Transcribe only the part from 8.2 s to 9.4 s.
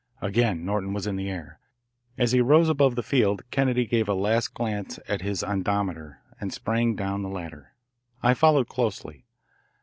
I followed closely.